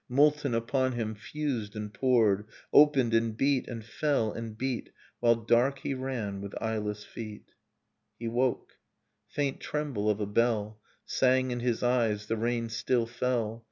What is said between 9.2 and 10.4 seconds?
Faint tremble of a